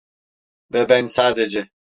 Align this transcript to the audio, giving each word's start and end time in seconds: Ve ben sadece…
Ve 0.73 0.89
ben 0.89 1.07
sadece… 1.07 1.69